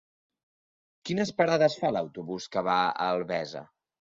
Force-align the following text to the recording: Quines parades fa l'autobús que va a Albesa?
Quines 1.09 1.33
parades 1.41 1.77
fa 1.83 1.91
l'autobús 1.99 2.51
que 2.57 2.65
va 2.71 2.81
a 2.89 3.09
Albesa? 3.11 3.67